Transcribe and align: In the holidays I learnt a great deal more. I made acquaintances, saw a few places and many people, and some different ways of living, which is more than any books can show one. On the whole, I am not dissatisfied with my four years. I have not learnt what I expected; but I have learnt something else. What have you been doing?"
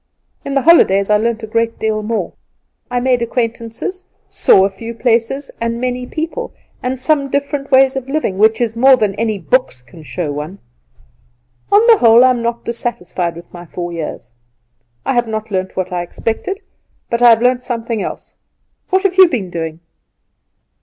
In 0.43 0.55
the 0.55 0.63
holidays 0.63 1.11
I 1.11 1.17
learnt 1.17 1.43
a 1.43 1.45
great 1.45 1.77
deal 1.77 2.01
more. 2.01 2.33
I 2.89 2.99
made 2.99 3.21
acquaintances, 3.21 4.03
saw 4.29 4.65
a 4.65 4.69
few 4.71 4.95
places 4.95 5.51
and 5.61 5.79
many 5.79 6.07
people, 6.07 6.55
and 6.81 6.99
some 6.99 7.29
different 7.29 7.69
ways 7.69 7.95
of 7.95 8.09
living, 8.09 8.39
which 8.39 8.59
is 8.59 8.75
more 8.75 8.95
than 8.97 9.13
any 9.13 9.37
books 9.37 9.83
can 9.83 10.01
show 10.01 10.31
one. 10.31 10.57
On 11.71 11.85
the 11.85 11.99
whole, 11.99 12.23
I 12.23 12.31
am 12.31 12.41
not 12.41 12.65
dissatisfied 12.65 13.35
with 13.35 13.53
my 13.53 13.67
four 13.67 13.93
years. 13.93 14.31
I 15.05 15.13
have 15.13 15.27
not 15.27 15.51
learnt 15.51 15.77
what 15.77 15.91
I 15.91 16.01
expected; 16.01 16.61
but 17.11 17.21
I 17.21 17.29
have 17.29 17.43
learnt 17.43 17.61
something 17.61 18.01
else. 18.01 18.37
What 18.89 19.03
have 19.03 19.17
you 19.19 19.27
been 19.29 19.51
doing?" 19.51 19.81